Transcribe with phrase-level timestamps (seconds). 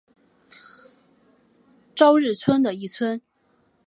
[1.93, 3.21] 朝日村的一村。